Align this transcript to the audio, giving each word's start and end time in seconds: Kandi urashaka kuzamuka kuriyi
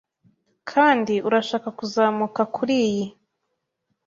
Kandi 0.71 1.13
urashaka 1.27 1.67
kuzamuka 1.77 2.41
kuriyi 2.55 3.05